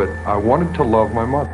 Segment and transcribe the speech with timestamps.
[0.00, 1.50] but I wanted to love my mother.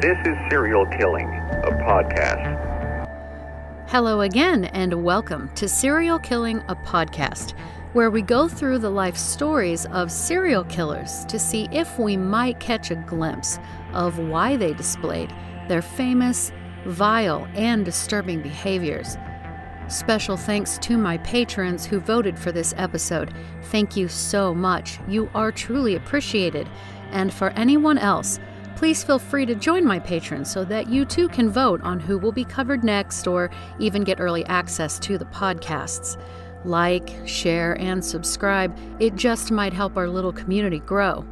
[0.00, 3.88] This is Serial Killing, a podcast.
[3.88, 7.58] Hello again, and welcome to Serial Killing, a podcast,
[7.92, 12.60] where we go through the life stories of serial killers to see if we might
[12.60, 13.58] catch a glimpse
[13.92, 15.34] of why they displayed
[15.66, 16.52] their famous,
[16.86, 19.16] vile, and disturbing behaviors.
[19.92, 23.34] Special thanks to my patrons who voted for this episode.
[23.64, 24.98] Thank you so much.
[25.06, 26.66] You are truly appreciated.
[27.10, 28.40] And for anyone else,
[28.74, 32.16] please feel free to join my patrons so that you too can vote on who
[32.16, 36.18] will be covered next or even get early access to the podcasts.
[36.64, 38.74] Like, share, and subscribe.
[38.98, 41.26] It just might help our little community grow.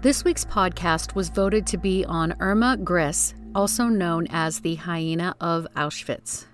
[0.00, 5.36] This week's podcast was voted to be on Irma Grese, also known as the Hyena
[5.40, 6.47] of Auschwitz.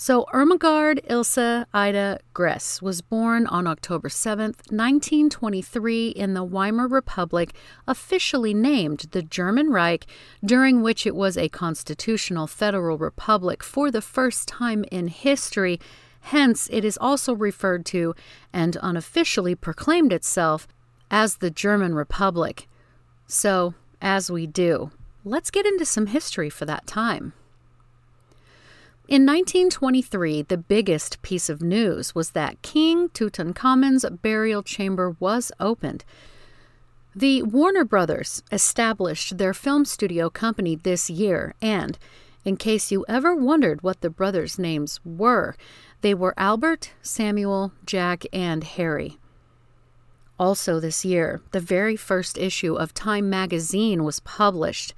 [0.00, 7.52] So, Ermengarde Ilse Ida Grese was born on October 7, 1923, in the Weimar Republic,
[7.88, 10.06] officially named the German Reich,
[10.44, 15.80] during which it was a constitutional federal republic for the first time in history.
[16.20, 18.14] Hence, it is also referred to
[18.52, 20.68] and unofficially proclaimed itself
[21.10, 22.68] as the German Republic.
[23.26, 24.92] So, as we do,
[25.24, 27.32] let's get into some history for that time.
[29.08, 36.04] In 1923, the biggest piece of news was that King Tutankhamun's burial chamber was opened.
[37.16, 41.98] The Warner Brothers established their film studio company this year, and,
[42.44, 45.56] in case you ever wondered what the brothers' names were,
[46.02, 49.16] they were Albert, Samuel, Jack, and Harry.
[50.38, 54.92] Also, this year, the very first issue of Time magazine was published.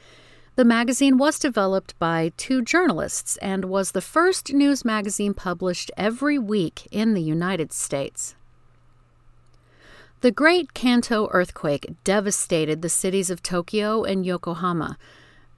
[0.57, 6.39] The magazine was developed by two journalists and was the first news magazine published every
[6.39, 8.35] week in the United States.
[10.23, 14.99] The Great Kanto earthquake devastated the cities of Tokyo and Yokohama.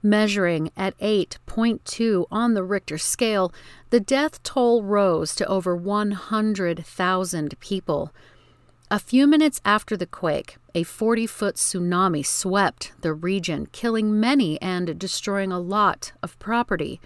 [0.01, 3.53] Measuring at 8.2 on the Richter scale,
[3.89, 8.13] the death toll rose to over 100,000 people.
[8.93, 14.61] A few minutes after the quake, a 40 foot tsunami swept the region, killing many
[14.61, 17.01] and destroying a lot of property.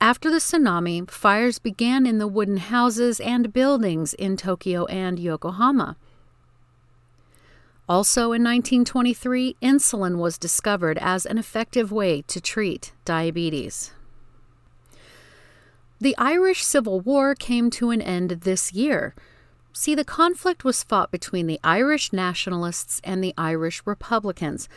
[0.00, 5.96] After the tsunami, fires began in the wooden houses and buildings in Tokyo and Yokohama.
[7.88, 13.92] Also in 1923, insulin was discovered as an effective way to treat diabetes.
[16.00, 19.14] The Irish Civil War came to an end this year.
[19.72, 24.68] See, the conflict was fought between the Irish nationalists and the Irish Republicans.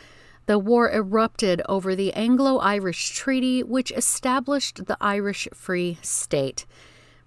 [0.46, 6.66] The war erupted over the Anglo Irish Treaty, which established the Irish Free State.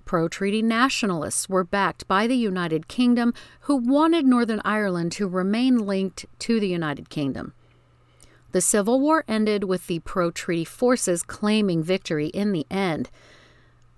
[0.06, 5.80] Pro treaty nationalists were backed by the United Kingdom, who wanted Northern Ireland to remain
[5.80, 7.54] linked to the United Kingdom.
[8.54, 13.10] The Civil War ended with the pro treaty forces claiming victory in the end.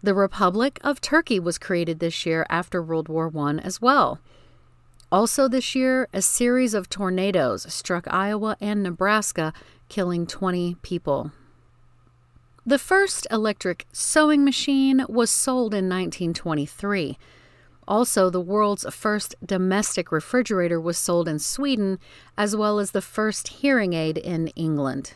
[0.01, 4.19] The Republic of Turkey was created this year after World War I as well.
[5.11, 9.51] Also, this year, a series of tornadoes struck Iowa and Nebraska,
[9.89, 11.31] killing 20 people.
[12.65, 17.17] The first electric sewing machine was sold in 1923.
[17.87, 21.99] Also, the world's first domestic refrigerator was sold in Sweden,
[22.37, 25.13] as well as the first hearing aid in England.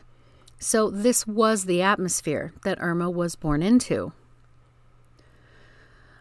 [0.59, 4.11] So, this was the atmosphere that Irma was born into.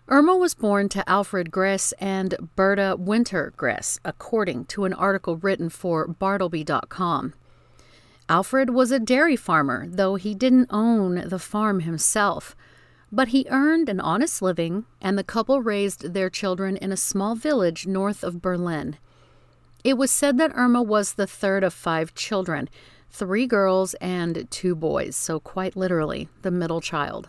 [0.08, 5.69] Irma was born to Alfred Grese and Berta Winter Grese, according to an article written
[5.69, 7.34] for Bartleby.com.
[8.28, 12.56] Alfred was a dairy farmer, though he didn't own the farm himself.
[13.12, 17.34] But he earned an honest living, and the couple raised their children in a small
[17.37, 18.96] village north of Berlin.
[19.84, 22.69] It was said that Irma was the third of five children
[23.10, 27.28] three girls and two boys, so quite literally, the middle child.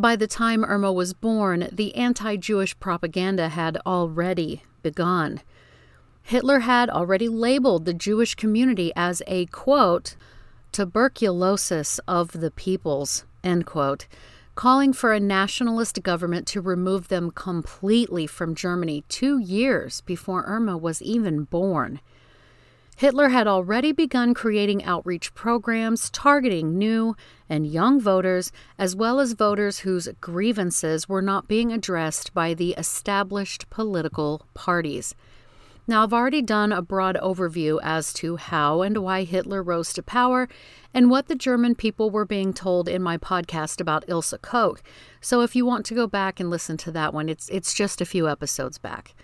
[0.00, 5.42] By the time Irma was born, the anti Jewish propaganda had already begun.
[6.22, 10.16] Hitler had already labeled the Jewish community as a quote,
[10.72, 14.06] tuberculosis of the peoples, end quote,
[14.54, 20.78] calling for a nationalist government to remove them completely from Germany two years before Irma
[20.78, 22.00] was even born.
[23.00, 27.16] Hitler had already begun creating outreach programs targeting new
[27.48, 32.72] and young voters, as well as voters whose grievances were not being addressed by the
[32.72, 35.14] established political parties.
[35.86, 40.02] Now, I've already done a broad overview as to how and why Hitler rose to
[40.02, 40.46] power
[40.92, 44.82] and what the German people were being told in my podcast about Ilse Koch.
[45.22, 48.02] So if you want to go back and listen to that one, it's it's just
[48.02, 49.14] a few episodes back.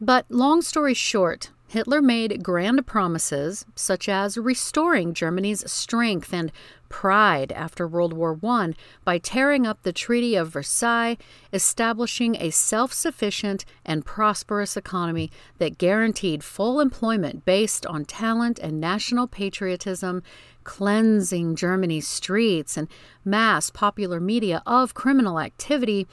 [0.00, 6.52] But long story short, Hitler made grand promises, such as restoring Germany's strength and
[6.88, 8.72] pride after World War I
[9.04, 11.16] by tearing up the Treaty of Versailles,
[11.52, 15.28] establishing a self sufficient and prosperous economy
[15.58, 20.22] that guaranteed full employment based on talent and national patriotism,
[20.62, 22.86] cleansing Germany's streets and
[23.24, 26.06] mass popular media of criminal activity,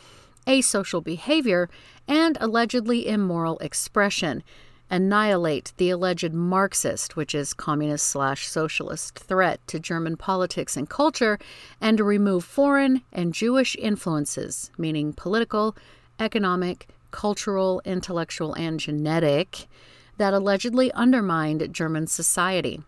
[0.48, 1.70] asocial behavior,
[2.08, 4.42] and allegedly immoral expression
[4.90, 11.40] annihilate the alleged Marxist, which is communist slash socialist, threat to German politics and culture,
[11.82, 15.76] and to remove foreign and Jewish influences, meaning political,
[16.20, 19.68] economic, cultural, intellectual, and genetic,
[20.18, 22.82] that allegedly undermined German society.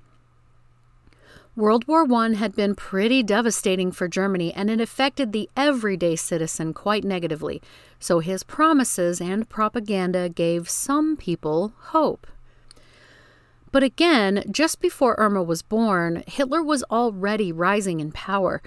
[1.57, 6.74] World War I had been pretty devastating for Germany and it affected the everyday citizen
[6.74, 7.62] quite negatively,
[7.98, 12.28] so his promises and propaganda gave some people hope.
[13.72, 18.62] But again, just before Irma was born, Hitler was already rising in power,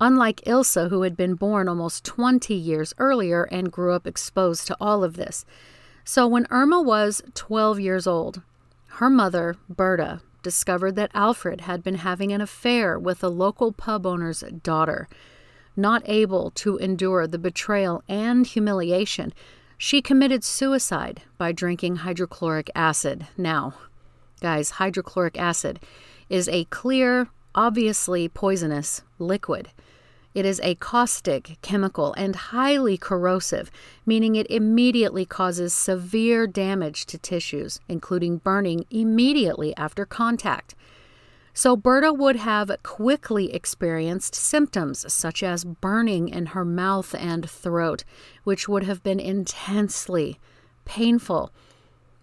[0.00, 4.76] unlike Ilse, who had been born almost 20 years earlier and grew up exposed to
[4.80, 5.44] all of this.
[6.04, 8.42] So when Irma was 12 years old,
[8.98, 14.06] her mother, Berta, discovered that Alfred had been having an affair with a local pub
[14.06, 15.08] owner's daughter.
[15.76, 19.32] Not able to endure the betrayal and humiliation,
[19.76, 23.26] she committed suicide by drinking hydrochloric acid.
[23.36, 23.74] Now,
[24.40, 25.78] guys, hydrochloric acid
[26.28, 29.70] is a clear, obviously poisonous liquid.
[30.38, 33.72] It is a caustic chemical and highly corrosive,
[34.06, 40.76] meaning it immediately causes severe damage to tissues, including burning immediately after contact.
[41.54, 48.04] So Berta would have quickly experienced symptoms such as burning in her mouth and throat,
[48.44, 50.38] which would have been intensely
[50.84, 51.50] painful.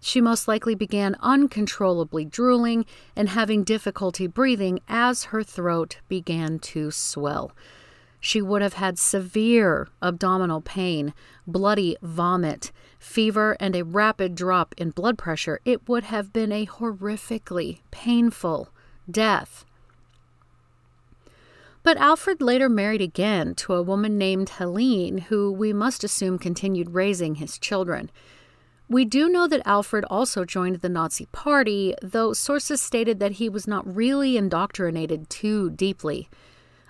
[0.00, 6.90] She most likely began uncontrollably drooling and having difficulty breathing as her throat began to
[6.90, 7.52] swell.
[8.26, 11.14] She would have had severe abdominal pain,
[11.46, 15.60] bloody vomit, fever, and a rapid drop in blood pressure.
[15.64, 18.70] It would have been a horrifically painful
[19.08, 19.64] death.
[21.84, 26.94] But Alfred later married again to a woman named Helene, who we must assume continued
[26.94, 28.10] raising his children.
[28.88, 33.48] We do know that Alfred also joined the Nazi Party, though sources stated that he
[33.48, 36.28] was not really indoctrinated too deeply.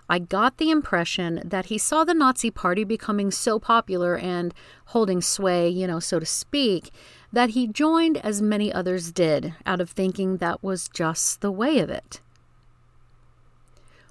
[0.08, 4.54] I got the impression that he saw the Nazi Party becoming so popular and
[4.86, 6.90] holding sway, you know, so to speak,
[7.32, 11.80] that he joined as many others did out of thinking that was just the way
[11.80, 12.20] of it.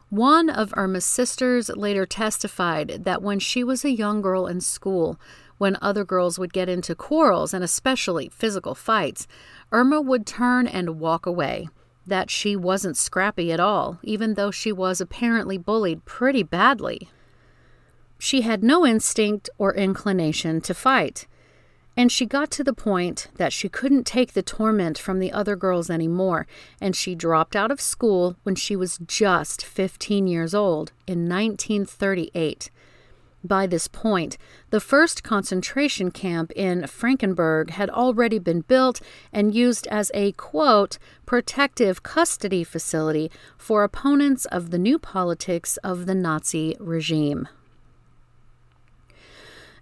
[0.09, 5.19] One of Irma's sisters later testified that when she was a young girl in school,
[5.57, 9.27] when other girls would get into quarrels and especially physical fights,
[9.71, 11.69] Irma would turn and walk away.
[12.07, 17.09] That she wasn't scrappy at all, even though she was apparently bullied pretty badly.
[18.19, 21.27] She had no instinct or inclination to fight.
[21.97, 25.55] And she got to the point that she couldn't take the torment from the other
[25.55, 26.45] girls anymore,
[26.81, 32.69] and she dropped out of school when she was just 15 years old in 1938.
[33.45, 34.39] By this point,
[34.71, 40.97] the first concentration camp in Frankenberg had already been built and used as a quote,
[41.27, 47.47] protective custody facility for opponents of the new politics of the Nazi regime.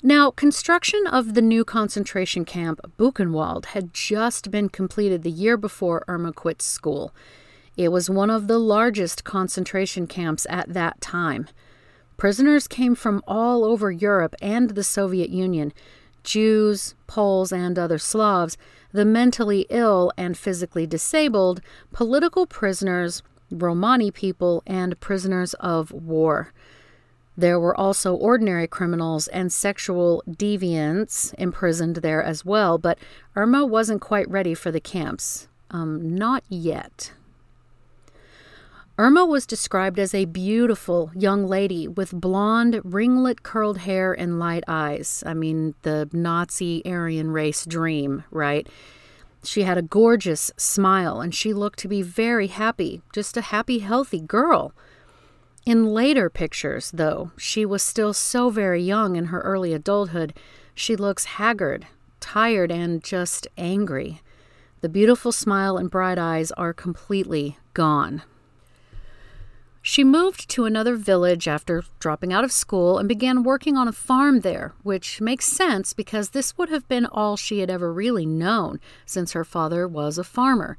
[0.02, 6.04] Now, construction of the new concentration camp Buchenwald had just been completed the year before
[6.10, 7.14] Irma quit school.
[7.78, 11.48] It was one of the largest concentration camps at that time.
[12.24, 15.74] Prisoners came from all over Europe and the Soviet Union
[16.24, 18.58] Jews, Poles, and other Slavs,
[18.94, 21.60] the mentally ill and physically disabled,
[21.92, 26.54] political prisoners, Romani people, and prisoners of war.
[27.36, 32.98] There were also ordinary criminals and sexual deviants imprisoned there as well, but
[33.36, 35.50] Irma wasn't quite ready for the camps.
[35.72, 37.12] Um, not yet.
[38.96, 44.64] Irma was described as a beautiful young lady with blonde, ringlet curled hair and light
[44.68, 45.24] eyes.
[45.26, 48.68] I mean, the Nazi Aryan race dream, right?
[49.44, 53.80] She had a gorgeous smile and she looked to be very happy, just a happy,
[53.80, 54.74] healthy girl.
[55.66, 60.38] In later pictures, though, she was still so very young in her early adulthood,
[60.76, 61.88] she looks haggard,
[62.20, 64.22] tired, and just angry.
[64.82, 68.22] The beautiful smile and bright eyes are completely gone.
[69.86, 73.92] She moved to another village after dropping out of school and began working on a
[73.92, 78.26] farm there, which makes sense because this would have been all she had ever really
[78.26, 80.78] known since her father was a farmer.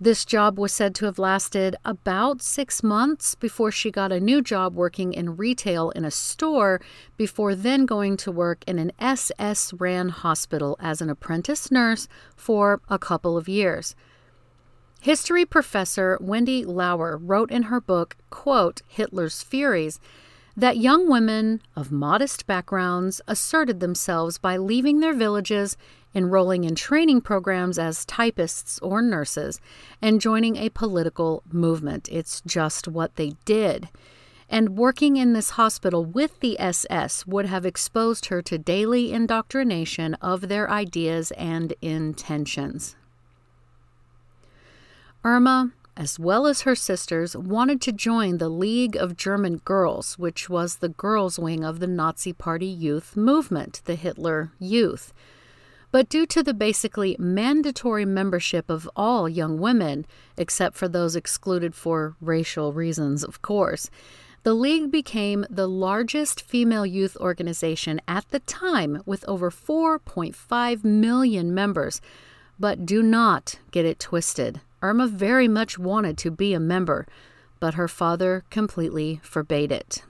[0.00, 4.40] This job was said to have lasted about six months before she got a new
[4.40, 6.80] job working in retail in a store,
[7.18, 12.80] before then going to work in an SS ran hospital as an apprentice nurse for
[12.88, 13.94] a couple of years.
[15.04, 20.00] History professor Wendy Lower wrote in her book, quote, Hitler's Furies,
[20.56, 25.76] that young women of modest backgrounds asserted themselves by leaving their villages,
[26.14, 29.60] enrolling in training programs as typists or nurses,
[30.00, 32.08] and joining a political movement.
[32.10, 33.90] It's just what they did.
[34.48, 40.14] And working in this hospital with the SS would have exposed her to daily indoctrination
[40.22, 42.96] of their ideas and intentions.
[45.24, 50.50] Irma, as well as her sisters, wanted to join the League of German Girls, which
[50.50, 55.14] was the girls' wing of the Nazi Party youth movement, the Hitler Youth.
[55.90, 60.04] But due to the basically mandatory membership of all young women,
[60.36, 63.88] except for those excluded for racial reasons, of course,
[64.42, 71.54] the League became the largest female youth organization at the time with over 4.5 million
[71.54, 72.02] members.
[72.60, 74.60] But do not get it twisted.
[74.84, 77.06] Irma very much wanted to be a member,
[77.58, 80.04] but her father completely forbade it.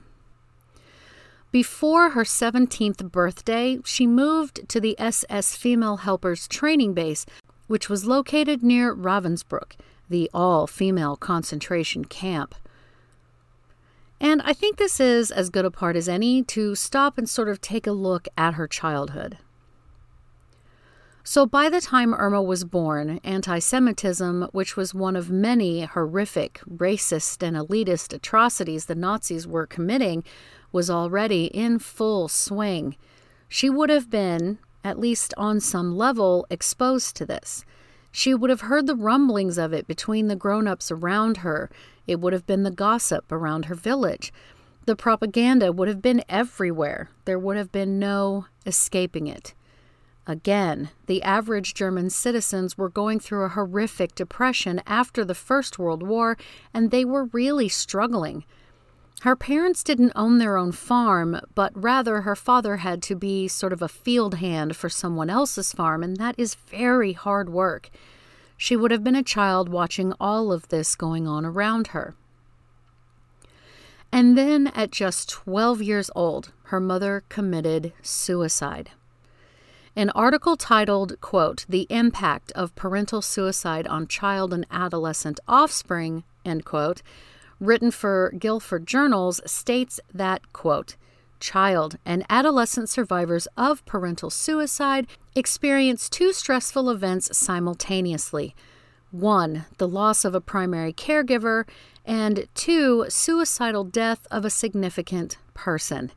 [1.52, 7.24] Before her 17th birthday, she moved to the SS Female Helpers Training Base,
[7.68, 9.76] which was located near Ravensbrück,
[10.10, 12.56] the all female concentration camp.
[14.20, 17.48] And I think this is as good a part as any to stop and sort
[17.48, 19.38] of take a look at her childhood.
[21.26, 26.60] So by the time Irma was born, anti Semitism, which was one of many horrific,
[26.68, 30.22] racist, and elitist atrocities the Nazis were committing,
[30.70, 32.96] was already in full swing.
[33.48, 37.64] She would have been, at least on some level, exposed to this.
[38.12, 41.70] She would have heard the rumblings of it between the grown ups around her.
[42.06, 44.30] It would have been the gossip around her village.
[44.84, 47.08] The propaganda would have been everywhere.
[47.24, 49.54] There would have been no escaping it.
[50.26, 56.02] Again, the average German citizens were going through a horrific depression after the First World
[56.02, 56.38] War,
[56.72, 58.44] and they were really struggling.
[59.20, 63.72] Her parents didn't own their own farm, but rather her father had to be sort
[63.72, 67.90] of a field hand for someone else's farm, and that is very hard work.
[68.56, 72.14] She would have been a child watching all of this going on around her.
[74.10, 78.90] And then, at just 12 years old, her mother committed suicide.
[79.96, 86.64] An article titled, quote, The Impact of Parental Suicide on Child and Adolescent Offspring, end
[86.64, 87.00] quote,
[87.60, 90.96] written for Guilford Journals, states that, quote,
[91.38, 98.56] child and adolescent survivors of parental suicide experience two stressful events simultaneously.
[99.12, 101.68] One, the loss of a primary caregiver,
[102.04, 106.10] and two, suicidal death of a significant person.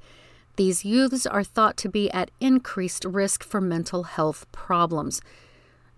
[0.57, 5.21] These youths are thought to be at increased risk for mental health problems.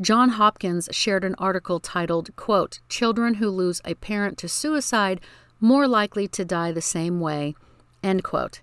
[0.01, 5.21] John Hopkins shared an article titled, quote, Children who lose a parent to suicide
[5.61, 7.55] more likely to die the same way,
[8.03, 8.59] end quote.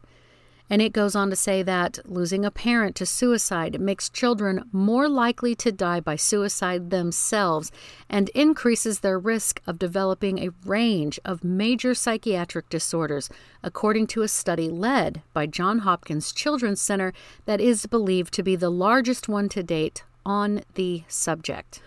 [0.68, 5.08] And it goes on to say that losing a parent to suicide makes children more
[5.08, 7.70] likely to die by suicide themselves
[8.10, 13.30] and increases their risk of developing a range of major psychiatric disorders,
[13.62, 17.12] according to a study led by John Hopkins Children's Center
[17.44, 21.80] that is believed to be the largest one to date on the subject.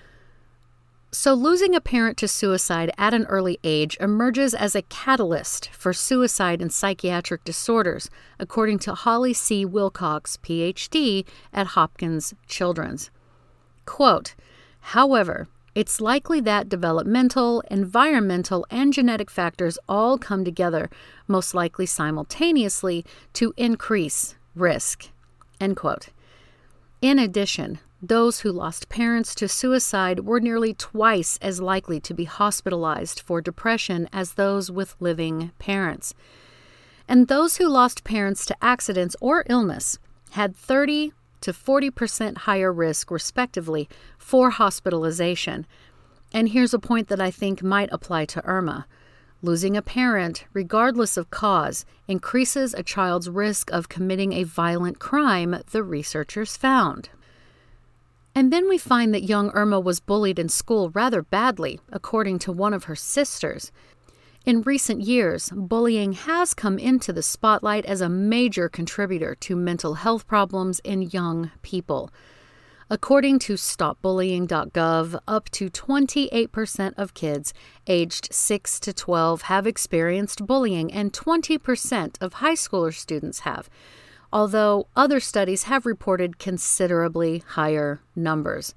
[1.12, 5.92] So, losing a parent to suicide at an early age emerges as a catalyst for
[5.92, 9.66] suicide and psychiatric disorders, according to Holly C.
[9.66, 13.10] Wilcox, PhD, at Hopkins Children's.
[13.86, 14.36] Quote,
[14.82, 20.92] However, it's likely that developmental, environmental, and genetic factors all come together,
[21.28, 25.10] most likely simultaneously, to increase risk.
[25.60, 26.10] End quote.
[27.02, 32.24] In addition, those who lost parents to suicide were nearly twice as likely to be
[32.24, 36.14] hospitalized for depression as those with living parents.
[37.10, 40.00] And those who lost parents to accidents or illness
[40.32, 45.66] had 30 to 40% higher risk, respectively, for hospitalization.
[46.32, 48.86] And here's a point that I think might apply to Irma.
[49.42, 55.64] Losing a parent, regardless of cause, increases a child's risk of committing a violent crime,
[55.72, 57.10] the researchers found.
[58.36, 62.52] And then we find that young Irma was bullied in school rather badly, according to
[62.52, 63.72] one of her sisters.
[64.46, 69.96] In recent years, bullying has come into the spotlight as a major contributor to mental
[69.96, 72.10] health problems in young people.
[72.92, 77.54] According to StopBullying.gov, up to 28% of kids
[77.86, 83.70] aged 6 to 12 have experienced bullying, and 20% of high schooler students have,
[84.32, 88.74] although other studies have reported considerably higher numbers.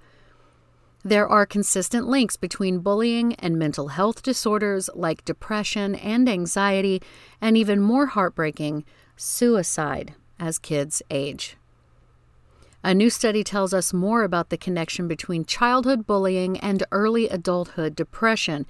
[1.05, 7.03] There are consistent links between bullying and mental health disorders like depression and anxiety,
[7.41, 8.85] and even more heartbreaking,
[9.17, 11.57] suicide as kids age.
[12.85, 17.95] A new study tells us more about the connection between childhood bullying and early adulthood
[17.95, 18.67] depression,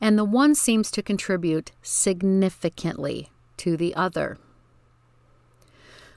[0.00, 4.38] and the one seems to contribute significantly to the other.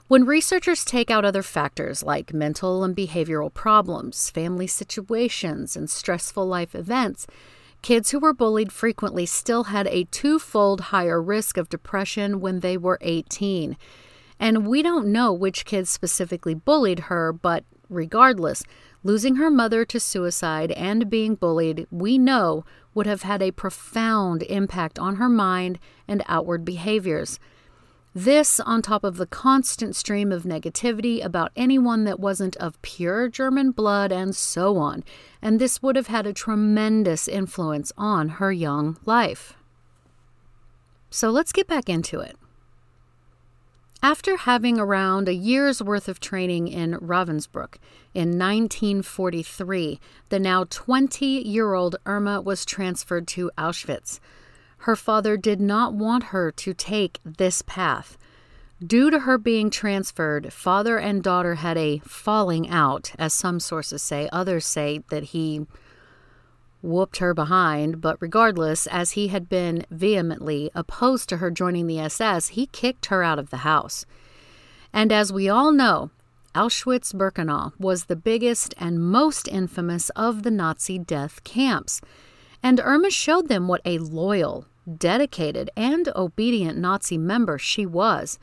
[0.08, 6.48] When researchers take out other factors like mental and behavioral problems, family situations, and stressful
[6.48, 7.28] life events,
[7.82, 12.78] kids who were bullied frequently still had a twofold higher risk of depression when they
[12.78, 13.76] were 18
[14.40, 18.64] and we don't know which kids specifically bullied her, but regardless,
[19.04, 24.44] losing her mother to suicide and being bullied, we know would have had a profound
[24.44, 27.40] impact on her mind and outward behaviors.
[28.16, 33.30] This, on top of the constant stream of negativity about anyone that wasn't of pure
[33.30, 35.04] German blood, and so on,
[35.42, 39.54] and this would have had a tremendous influence on her young life.
[41.10, 42.38] So let's get back into it.
[44.04, 47.76] After having around a year's worth of training in Ravensbrück
[48.14, 50.00] in 1943,
[50.30, 54.20] the now 20 year old Irma was transferred to Auschwitz.
[54.80, 58.18] Her father did not want her to take this path.
[58.86, 64.04] Due to her being transferred, father and daughter had a falling out, as some sources
[64.04, 64.30] say.
[64.32, 65.66] Others say that he
[66.84, 72.00] whooped her behind, but regardless, as he had been vehemently opposed to her joining the
[72.00, 74.06] SS, he kicked her out of the house.
[74.94, 76.12] And as we all know,
[76.54, 82.00] Auschwitz Birkenau was the biggest and most infamous of the Nazi death camps.
[82.64, 84.66] And Irma showed them what a loyal,
[84.98, 88.40] dedicated, and obedient Nazi member she was.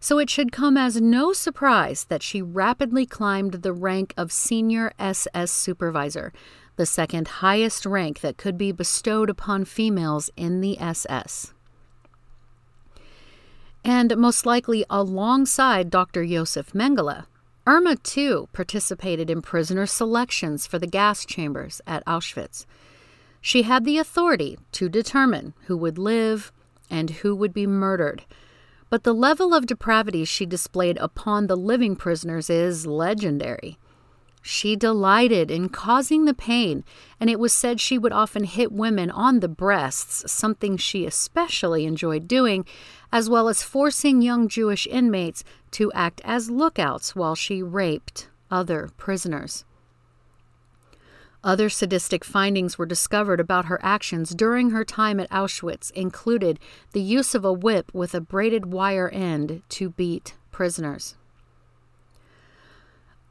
[0.00, 4.92] So it should come as no surprise that she rapidly climbed the rank of senior
[4.98, 6.32] SS supervisor,
[6.76, 11.52] the second highest rank that could be bestowed upon females in the SS.
[13.84, 16.24] And most likely alongside Dr.
[16.24, 17.26] Josef Mengele,
[17.66, 22.66] Irma too participated in prisoner selections for the gas chambers at Auschwitz.
[23.44, 26.52] She had the authority to determine who would live
[26.88, 28.24] and who would be murdered.
[28.88, 33.78] But the level of depravity she displayed upon the living prisoners is legendary.
[34.42, 36.84] She delighted in causing the pain,
[37.18, 41.84] and it was said she would often hit women on the breasts, something she especially
[41.84, 42.64] enjoyed doing,
[43.12, 48.90] as well as forcing young Jewish inmates to act as lookouts while she raped other
[48.96, 49.64] prisoners.
[51.44, 56.60] Other sadistic findings were discovered about her actions during her time at Auschwitz, included
[56.92, 61.16] the use of a whip with a braided wire end to beat prisoners.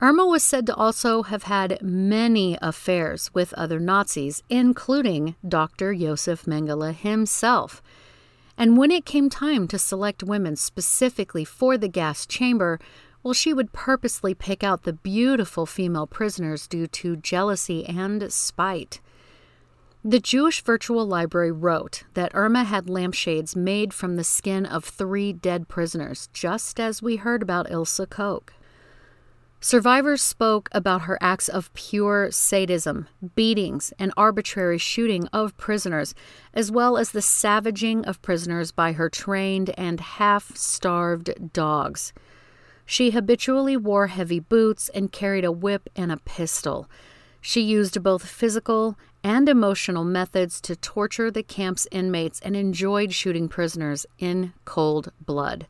[0.02, 5.94] Irma was said to also have had many affairs with other Nazis, including Dr.
[5.94, 7.84] Josef Mengele himself.
[8.58, 12.80] And when it came time to select women specifically for the gas chamber,
[13.24, 19.00] well, she would purposely pick out the beautiful female prisoners due to jealousy and spite.
[20.04, 25.32] The Jewish Virtual Library wrote that Irma had lampshades made from the skin of three
[25.32, 28.52] dead prisoners, just as we heard about Ilse Koch.
[29.64, 36.16] Survivors spoke about her acts of pure sadism, beatings, and arbitrary shooting of prisoners,
[36.52, 42.12] as well as the savaging of prisoners by her trained and half starved dogs.
[42.92, 46.90] She habitually wore heavy boots and carried a whip and a pistol.
[47.40, 53.48] She used both physical and emotional methods to torture the camp's inmates and enjoyed shooting
[53.48, 55.68] prisoners in cold blood.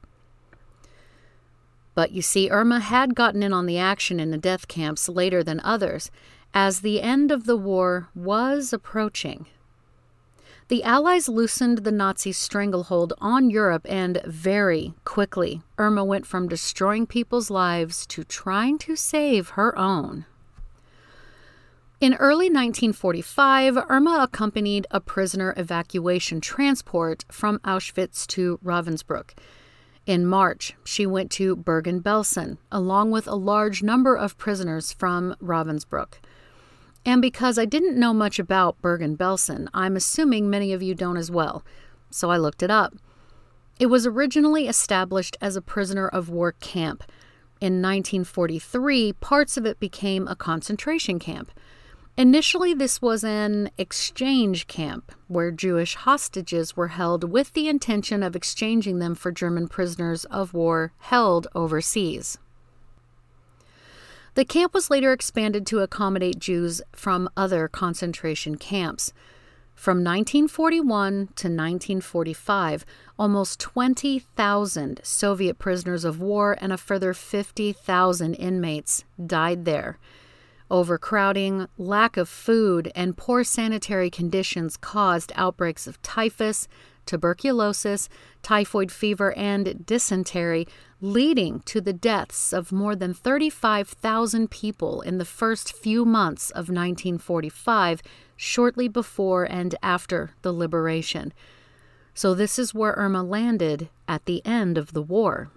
[1.93, 5.43] But you see, Irma had gotten in on the action in the death camps later
[5.43, 6.09] than others,
[6.55, 9.45] as the end of the war was approaching.
[10.71, 17.05] The Allies loosened the Nazi stranglehold on Europe, and very quickly, Irma went from destroying
[17.05, 20.23] people's lives to trying to save her own.
[21.99, 29.31] In early 1945, Irma accompanied a prisoner evacuation transport from Auschwitz to Ravensbrück.
[30.05, 35.35] In March, she went to Bergen Belsen, along with a large number of prisoners from
[35.43, 36.13] Ravensbrück.
[37.05, 41.17] And because I didn't know much about Bergen Belsen, I'm assuming many of you don't
[41.17, 41.63] as well,
[42.11, 42.93] so I looked it up.
[43.79, 47.03] It was originally established as a prisoner of war camp.
[47.59, 51.51] In 1943, parts of it became a concentration camp.
[52.17, 58.35] Initially, this was an exchange camp where Jewish hostages were held with the intention of
[58.35, 62.37] exchanging them for German prisoners of war held overseas.
[64.33, 69.11] The camp was later expanded to accommodate Jews from other concentration camps.
[69.75, 72.85] From 1941 to 1945,
[73.19, 79.97] almost 20,000 Soviet prisoners of war and a further 50,000 inmates died there.
[80.71, 86.69] Overcrowding, lack of food, and poor sanitary conditions caused outbreaks of typhus,
[87.05, 88.07] tuberculosis,
[88.41, 90.65] typhoid fever, and dysentery,
[91.01, 96.69] leading to the deaths of more than 35,000 people in the first few months of
[96.69, 98.01] 1945,
[98.37, 101.33] shortly before and after the liberation.
[102.13, 105.51] So, this is where Irma landed at the end of the war.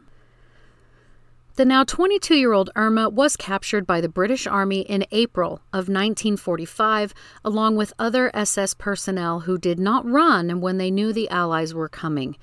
[1.56, 5.86] The now 22 year old Irma was captured by the British Army in April of
[5.86, 7.14] 1945,
[7.44, 11.88] along with other SS personnel who did not run when they knew the Allies were
[11.88, 12.36] coming.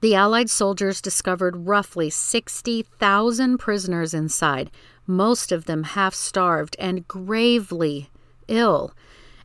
[0.00, 4.72] The Allied soldiers discovered roughly 60,000 prisoners inside,
[5.06, 8.10] most of them half starved and gravely
[8.48, 8.94] ill,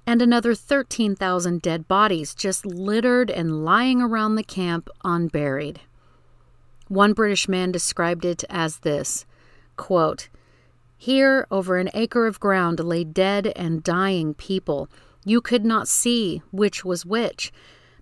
[0.07, 5.79] and another 13,000 dead bodies just littered and lying around the camp unburied.
[6.89, 9.25] One British man described it as this
[9.77, 10.27] quote,
[10.97, 14.89] Here, over an acre of ground, lay dead and dying people.
[15.23, 17.53] You could not see which was which.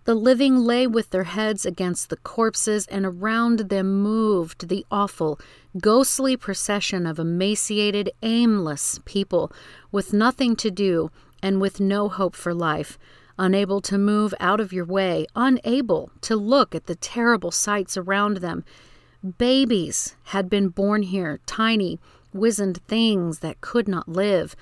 [0.06, 5.38] The living lay with their heads against the corpses, and around them moved the awful,
[5.82, 9.52] ghostly procession of emaciated, aimless people,
[9.92, 11.12] with nothing to do
[11.44, 12.98] and with no hope for life,
[13.38, 18.38] unable to move out of your way, unable to look at the terrible sights around
[18.38, 18.64] them.
[19.38, 22.00] Babies had been born here, tiny,
[22.34, 24.56] wizened things that could not live.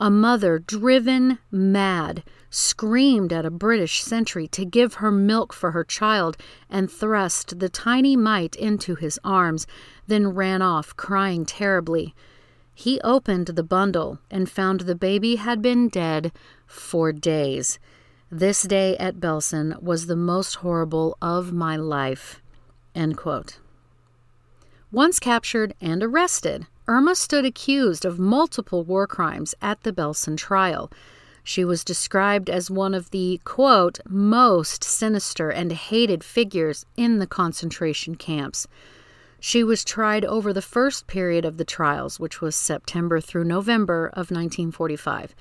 [0.00, 5.84] A mother, driven mad, screamed at a British sentry to give her milk for her
[5.84, 6.36] child
[6.68, 9.66] and thrust the tiny mite into his arms,
[10.06, 12.14] then ran off, crying terribly.
[12.74, 16.32] He opened the bundle and found the baby had been dead
[16.66, 17.78] for days.
[18.30, 22.40] This day at Belsen was the most horrible of my life.
[24.90, 30.90] Once captured and arrested, Irma stood accused of multiple war crimes at the Belsen trial.
[31.42, 37.26] She was described as one of the, quote, most sinister and hated figures in the
[37.26, 38.66] concentration camps.
[39.38, 44.06] She was tried over the first period of the trials, which was September through November
[44.06, 45.34] of 1945.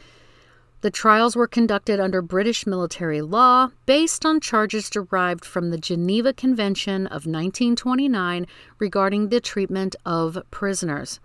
[0.84, 6.34] The trials were conducted under British military law based on charges derived from the Geneva
[6.34, 8.46] Convention of 1929
[8.80, 11.22] regarding the treatment of prisoners.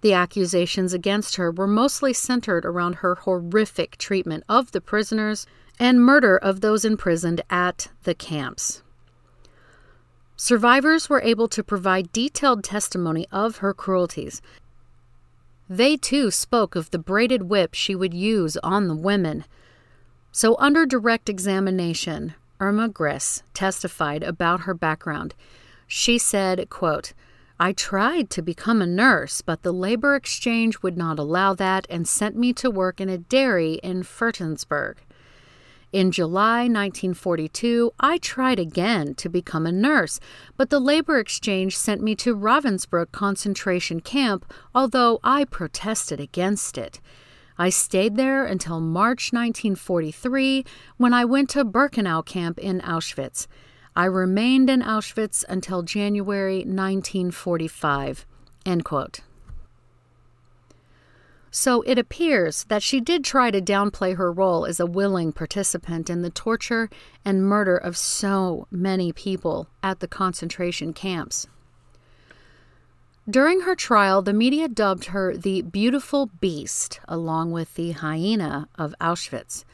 [0.00, 5.46] The accusations against her were mostly centered around her horrific treatment of the prisoners
[5.78, 8.82] and murder of those imprisoned at the camps.
[10.34, 14.42] Survivors were able to provide detailed testimony of her cruelties.
[15.72, 19.44] They too spoke of the braided whip she would use on the women.
[20.32, 25.36] So, under direct examination, Irma Grese testified about her background.
[25.86, 27.12] She said, quote,
[27.60, 32.08] I tried to become a nurse, but the labor exchange would not allow that and
[32.08, 34.96] sent me to work in a dairy in Fürstenberg.
[35.92, 40.20] In July 1942, I tried again to become a nurse,
[40.56, 47.00] but the labor exchange sent me to Ravensbrück concentration camp, although I protested against it.
[47.58, 50.64] I stayed there until March 1943
[50.96, 53.48] when I went to Birkenau camp in Auschwitz.
[53.96, 58.26] I remained in Auschwitz until January 1945.
[58.64, 59.22] End quote.
[61.50, 66.08] So it appears that she did try to downplay her role as a willing participant
[66.08, 66.88] in the torture
[67.24, 71.48] and murder of so many people at the concentration camps.
[73.28, 78.94] During her trial, the media dubbed her the beautiful beast, along with the hyena of
[79.00, 79.64] Auschwitz.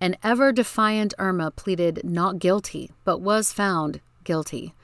[0.00, 4.74] An ever defiant Irma pleaded not guilty, but was found guilty.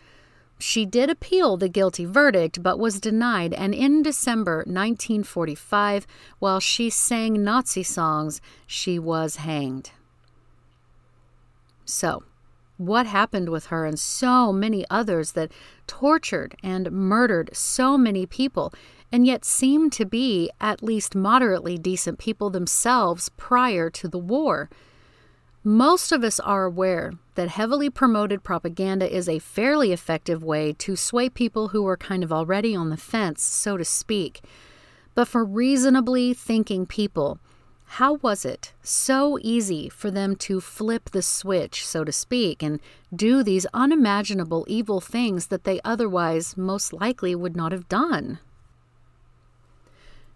[0.59, 6.07] She did appeal the guilty verdict, but was denied, and in December 1945,
[6.40, 9.92] while she sang Nazi songs, she was hanged.
[11.85, 12.25] So,
[12.77, 15.53] what happened with her and so many others that
[15.87, 18.73] tortured and murdered so many people
[19.11, 24.68] and yet seemed to be at least moderately decent people themselves prior to the war?
[25.69, 30.97] Most of us are aware that heavily promoted propaganda is a fairly effective way to
[30.97, 34.41] sway people who are kind of already on the fence, so to speak.
[35.15, 37.39] But for reasonably thinking people,
[37.85, 42.81] how was it so easy for them to flip the switch, so to speak, and
[43.15, 48.39] do these unimaginable evil things that they otherwise most likely would not have done?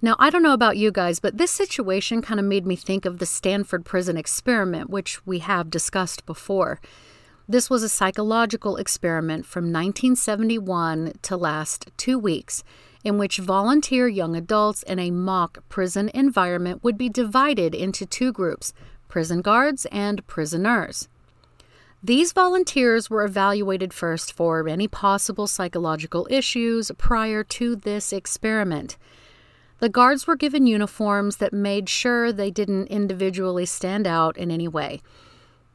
[0.04, 3.04] Now, I don't know about you guys, but this situation kind of made me think
[3.04, 6.80] of the Stanford Prison experiment, which we have discussed before.
[7.48, 12.64] This was a psychological experiment from 1971 to last two weeks,
[13.04, 18.32] in which volunteer young adults in a mock prison environment would be divided into two
[18.32, 18.72] groups
[19.06, 21.08] prison guards and prisoners.
[22.02, 28.96] These volunteers were evaluated first for any possible psychological issues prior to this experiment.
[29.82, 34.68] The guards were given uniforms that made sure they didn't individually stand out in any
[34.68, 35.02] way.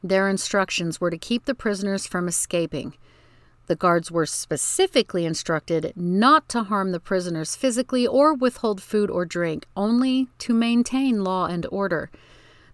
[0.02, 2.94] Their instructions were to keep the prisoners from escaping.
[3.66, 9.26] The guards were specifically instructed not to harm the prisoners physically or withhold food or
[9.26, 12.10] drink, only to maintain law and order.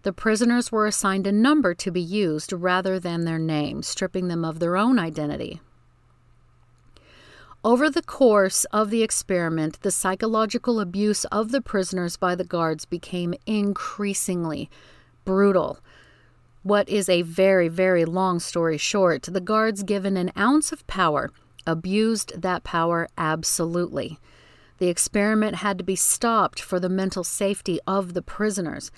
[0.03, 4.45] The prisoners were assigned a number to be used rather than their name, stripping them
[4.45, 5.61] of their own identity.
[7.65, 12.85] Over the course of the experiment, the psychological abuse of the prisoners by the guards
[12.85, 14.69] became increasingly
[15.25, 15.79] brutal.
[16.63, 21.31] What is a very, very long story short, the guards, given an ounce of power,
[21.67, 24.19] abused that power absolutely.
[24.77, 28.91] The experiment had to be stopped for the mental safety of the prisoners.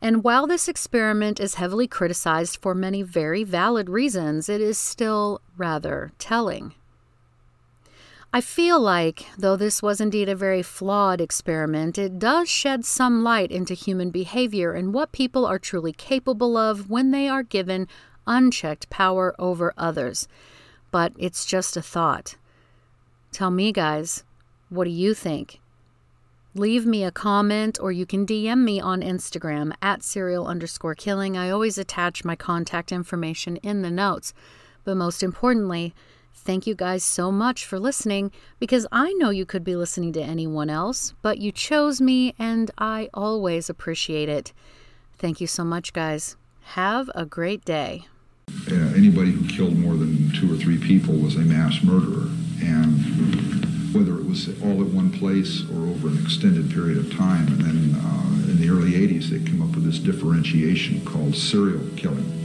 [0.00, 5.40] And while this experiment is heavily criticized for many very valid reasons, it is still
[5.56, 6.74] rather telling.
[8.34, 13.22] I feel like, though this was indeed a very flawed experiment, it does shed some
[13.22, 17.86] light into human behavior and what people are truly capable of when they are given
[18.26, 20.26] unchecked power over others.
[20.90, 22.34] But it's just a thought.
[23.30, 24.24] Tell me, guys,
[24.68, 25.60] what do you think?
[26.56, 31.36] Leave me a comment or you can DM me on Instagram at serial underscore killing.
[31.36, 34.34] I always attach my contact information in the notes.
[34.82, 35.94] But most importantly,
[36.34, 40.22] Thank you guys so much for listening because I know you could be listening to
[40.22, 44.52] anyone else, but you chose me and I always appreciate it.
[45.16, 46.36] Thank you so much, guys.
[46.74, 48.08] Have a great day.
[48.70, 52.28] Uh, anybody who killed more than two or three people was a mass murderer.
[52.62, 57.46] And whether it was all at one place or over an extended period of time.
[57.46, 61.86] And then uh, in the early 80s, they came up with this differentiation called serial
[61.96, 62.43] killing